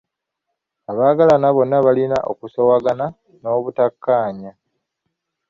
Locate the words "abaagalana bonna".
0.91-1.77